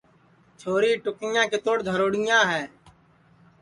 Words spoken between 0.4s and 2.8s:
چھوری ٹُکیاں کِتوڑ دھروڑیاں ہے